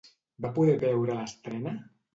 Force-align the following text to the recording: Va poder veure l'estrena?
Va 0.45 0.51
poder 0.55 0.79
veure 0.85 1.21
l'estrena? 1.21 1.79